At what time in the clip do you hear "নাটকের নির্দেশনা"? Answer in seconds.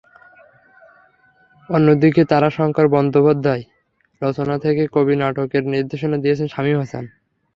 5.15-6.17